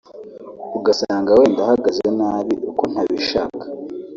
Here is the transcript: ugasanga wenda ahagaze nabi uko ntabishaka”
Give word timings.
ugasanga 0.77 1.37
wenda 1.37 1.59
ahagaze 1.65 2.05
nabi 2.19 2.53
uko 2.69 2.83
ntabishaka” 2.91 3.65